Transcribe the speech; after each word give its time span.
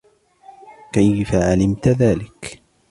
كيف 0.93 1.35
علمتِ 1.35 1.87
ذلك؟ 1.87 2.51